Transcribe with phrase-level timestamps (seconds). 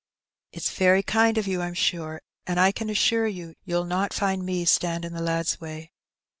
[0.01, 0.03] *^
[0.51, 4.43] It's very kind of you, I'm sure, and I can assure you you'll not find
[4.43, 5.91] me stand in the lad's way.